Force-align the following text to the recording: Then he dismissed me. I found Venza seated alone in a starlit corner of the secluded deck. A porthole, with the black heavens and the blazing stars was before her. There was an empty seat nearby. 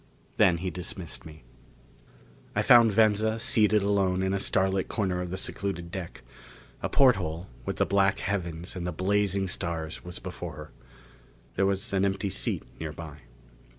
Then 0.37 0.57
he 0.57 0.71
dismissed 0.71 1.27
me. 1.27 1.43
I 2.55 2.63
found 2.63 2.91
Venza 2.91 3.37
seated 3.37 3.83
alone 3.83 4.23
in 4.23 4.33
a 4.33 4.39
starlit 4.39 4.87
corner 4.87 5.21
of 5.21 5.29
the 5.29 5.37
secluded 5.37 5.91
deck. 5.91 6.23
A 6.81 6.89
porthole, 6.89 7.49
with 7.67 7.75
the 7.75 7.85
black 7.85 8.17
heavens 8.17 8.75
and 8.75 8.87
the 8.87 8.91
blazing 8.91 9.47
stars 9.47 10.03
was 10.03 10.17
before 10.17 10.53
her. 10.55 10.71
There 11.55 11.67
was 11.67 11.93
an 11.93 12.03
empty 12.03 12.31
seat 12.31 12.63
nearby. 12.79 13.19